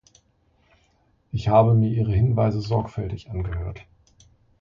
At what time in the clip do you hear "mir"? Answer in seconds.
1.75-1.91